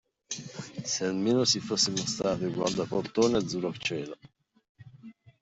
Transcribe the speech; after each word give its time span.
Se 0.91 1.05
almeno 1.05 1.43
si 1.45 1.59
fosse 1.59 1.91
mostrato 1.91 2.47
il 2.47 2.55
guardaportone 2.55 3.37
azzurro 3.37 3.71
cielo! 3.77 4.17